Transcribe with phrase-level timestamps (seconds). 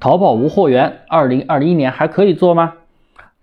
[0.00, 2.72] 淘宝无货源，二零二一年还可以做吗？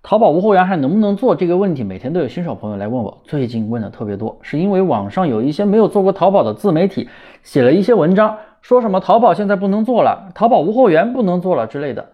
[0.02, 7.10] 淘宝无货源还能不能做这个问题，每天都有新手朋友来问我，最近问的特别多，是因为网上有一些没有做过淘宝的自媒体
[7.44, 12.08] 写了一些文章，说什么淘宝现在不能做了，淘宝无货源不能做了之类的。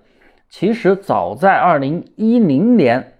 [0.49, 3.13] 其实早在二零一零年，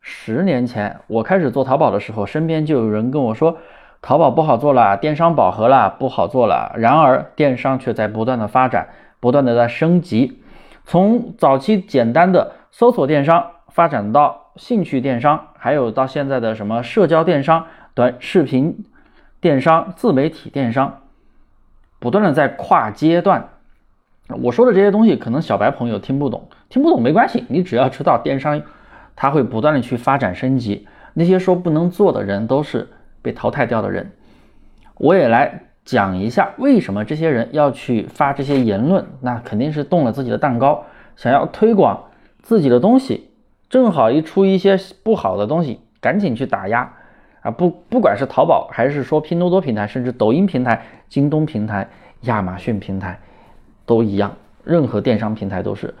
[0.00, 3.58] 十年前我开始做淘宝的时候，身边就有人跟我说，
[4.00, 6.72] 淘宝不好做了，电商饱和了，不好做了。
[6.78, 8.88] 然而电商却在不断的发展，
[9.20, 10.38] 不断的在升级，
[10.86, 13.52] 从早期简单的搜索电商。
[13.68, 18.86] 发展到兴趣电商，还有到现在的什么社交电商、短视频
[19.38, 21.02] 电商、自媒体电商，
[21.98, 23.50] 不断的在跨阶段。
[24.28, 28.62] 我说的这些东西，可能小白朋友听不懂，听不懂没关系，你只要知道电商
[29.14, 30.88] 它会不断的去发展升级。
[31.12, 32.88] 那些说不能做的人，都是
[33.20, 34.10] 被淘汰掉的人。
[34.94, 42.10] 我也来讲一下，为什么这些人要去发这些言论，那肯定是动了自己的蛋糕，想要推广
[42.42, 43.30] 自己的东西。
[43.70, 46.92] 正好一出一些不好的东西，赶紧去打压
[47.40, 47.50] 啊！
[47.50, 51.88] 不，不管是淘宝还是说拼多多平台，甚至抖音平台、京东平台、
[52.22, 53.20] 亚马逊平台，
[53.84, 54.32] 都一样。
[54.64, 55.94] 任何电商平台都是。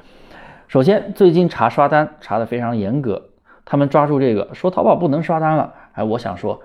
[0.66, 3.22] 首先，最近查刷单查的非常严格，
[3.64, 5.72] 他们抓住这个说淘宝不能刷单了。
[5.92, 6.60] 哎，我想说，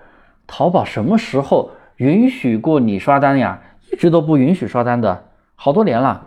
[0.48, 1.70] 淘宝什么时候
[2.02, 3.62] 允许过你刷单呀？
[3.92, 6.26] 一直都不允许刷单的，好多年了。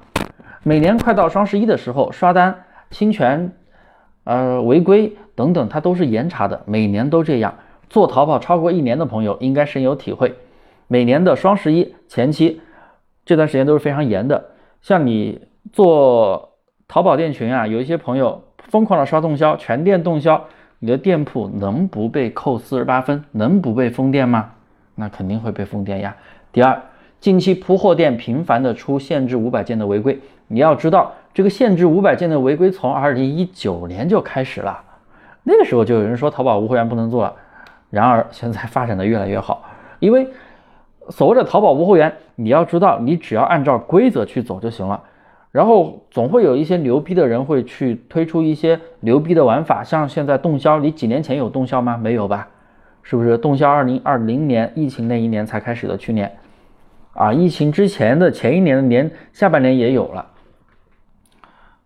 [0.63, 3.51] 每年快到双十一的时候，刷单侵权。
[4.23, 7.53] 呃，违规等等，它都是严查的，每年都这样。
[7.91, 10.37] 做淘宝超过一年的朋友应该深有体会，
[10.87, 12.61] 每年的双十一前期
[13.25, 14.45] 这段时间都是非常严的。
[14.81, 15.41] 像你
[15.73, 16.51] 做
[16.87, 20.45] 淘宝店群啊，有一些朋友疯狂的刷动销，全店动销，
[20.79, 24.53] 你的店铺能不被扣四十八分，能不被封店吗？
[24.95, 26.17] 那肯定会被封店呀。
[26.53, 26.81] 第二，
[27.21, 31.13] 近期铺货店频繁的出限制五百件的违规，你要知道。
[31.35, 34.81] 这个限制五百件的违规从二零一九年就开始了，
[35.43, 37.35] 那个时候就有人说淘宝无货源不能做了。
[37.91, 39.65] 然而现在发展的越来越好，
[39.99, 40.29] 因为
[41.09, 45.03] 所谓的淘宝无货源，你要知道，你只要按照规则去走就行了。
[45.51, 51.97] 然后总会有一些牛逼的人会去推出一些牛逼的玩法，像现在动销，你几年前有动销吗？
[51.97, 52.49] 没有吧？
[53.05, 53.71] 是不是动销？
[53.71, 56.37] 二零二零年疫情那一年才开始的，去年
[57.13, 60.27] 啊，疫情之前的前一年的年下半年也有了。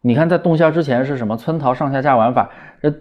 [0.00, 2.48] 你看，在动销之前是什么村淘上下架玩法？
[2.82, 2.94] 呃，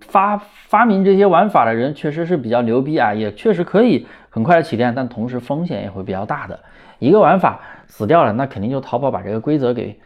[0.00, 6.58] 发发明这些玩法的人确实是比较牛逼啊，也确实可以很快的起店，但同时风险也会比较大的。
[6.98, 9.98] 一个玩法死掉了，那肯定就淘宝把这个规则给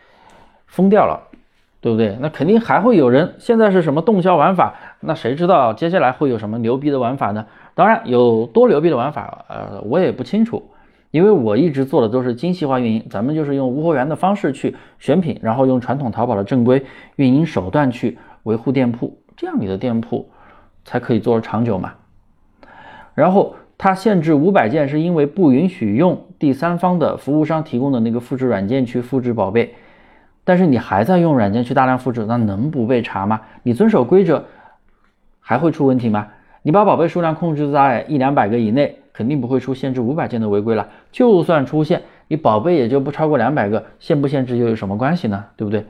[0.66, 1.18] 封掉了，
[1.84, 2.16] 对不对？
[2.18, 3.34] 那肯定还会有人。
[3.36, 4.72] 现在是什么动销玩法？
[5.00, 7.44] 那谁知道接下来会有什么牛逼的玩法呢？
[7.74, 10.62] 当然，有多牛逼的玩法，呃，我也不清楚。
[11.10, 16.82] 因为我一直做的都是精细化运营，咱们就是用无货源的方式去选品，然后用传统淘宝的正规
[17.16, 20.26] 运营手段去维护店铺，这样你的店铺
[20.86, 21.92] 才可以做长久嘛。
[23.14, 29.74] 然后它限制五百件，是因为不允许用第三方的服务商提供的那个复制软件去复制宝贝，
[30.44, 33.40] 但是你还在用软件去大量复制，那能不被查吗？
[33.62, 34.44] 你遵守规则
[35.40, 36.28] 还会出问题吗？
[36.62, 38.98] 你把宝贝数量控制在一两百个以内。
[39.16, 45.44] 肯定不会出限制五百件的违规了，就算出现，你宝贝也就不超过两百个，限不限制又有什么关系呢？
[45.54, 45.86] 对不对？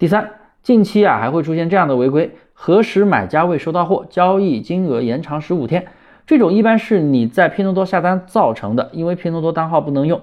[0.00, 0.28] 第三，
[0.60, 5.86] 近期啊还会出现这样的违规：核实买家未收到货，交易金额延长十五天。
[6.26, 10.20] 这种一般是你在拼多多下单造成的，因为拼多多单号不能用。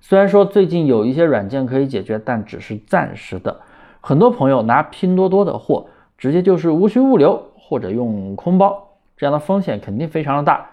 [0.00, 3.60] 虽然说最近有一些软件可以解决，但只是暂时的。
[4.00, 5.86] 很多朋友拿拼多多的货，
[6.16, 10.70] 直接就是无需物流或者用空包，这样的风险肯定非常的大。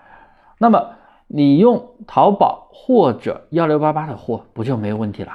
[0.59, 0.89] 那么
[1.28, 5.31] 你用淘宝或者幺六八八的货不就没有问题了？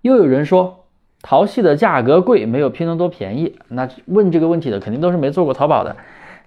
[0.00, 0.84] 又有人说
[1.22, 3.58] 淘系的价格贵，没有拼多多便宜。
[3.68, 5.96] 那问这个问题的肯定都是没做过淘宝的。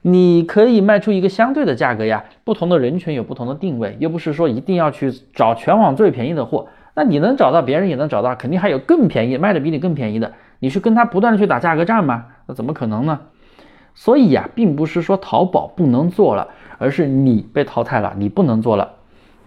[0.02, 2.24] 你可以卖出一个相对的价格呀。
[2.44, 6.68] 不同的人群有不同的定位，又不是说一定要去找全网最便宜的货。
[6.94, 10.34] 那你能找到，别人也能找到，肯定还有更便宜，卖的比你更便宜的。
[10.60, 12.26] 你是跟他不断的去打价格战吗？
[12.48, 13.20] 那怎么可能呢？
[13.94, 16.48] 所以呀，并不是说淘宝不能做了。
[16.80, 18.94] 而是你被淘汰了，你不能做了。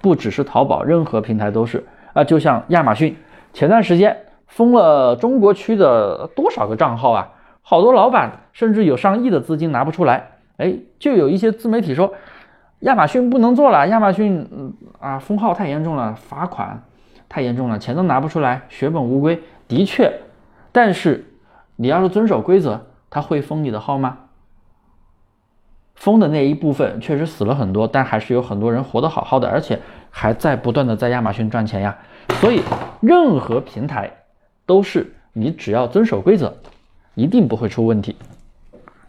[0.00, 2.24] 不只是淘宝，任何平台都是啊。
[2.24, 3.14] 就像亚马逊，
[3.52, 4.16] 前段时间
[4.48, 7.28] 封了中国区的多少个账号啊？
[7.62, 10.26] 好多老板甚至有上亿的资金拿不出来。
[10.60, 12.12] 哎，就有一些自媒体说
[12.80, 16.82] 亚马逊不能做了，亚马逊嗯啊封号太严重了，罚款
[17.28, 19.42] 太严重了，钱都拿不出来，血本无归。
[19.66, 20.12] 的确，
[20.70, 21.24] 但是
[21.76, 24.18] 你要是遵守规则，他会封你的号吗？
[25.94, 29.78] 封的那一部分确实死了很多，但还是有很多人活得好好的，而且
[30.10, 31.96] 还在不断的在亚马逊赚钱呀。
[32.40, 32.62] 所以
[33.00, 34.10] 任何平台
[34.66, 36.54] 都是你只要遵守规则，
[37.14, 38.16] 一定不会出问题。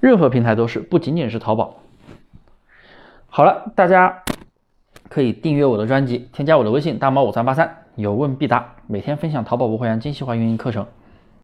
[0.02, 1.76] 任何平台都是，不仅仅是淘宝。
[3.28, 4.24] 好了，大家
[5.08, 10.88] 可以订阅我的专辑，添加我的微信大猫五三八三，有问必答，每天分享淘宝无货源精细化运营课程。